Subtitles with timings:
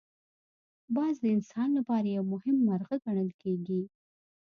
[0.95, 3.81] باز د انسان لپاره یو مهم مرغه ګڼل کېږي